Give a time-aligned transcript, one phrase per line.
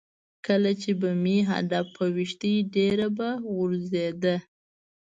[0.45, 4.35] کله چې به مې هدف په ویشتی ډېره به غورځېده.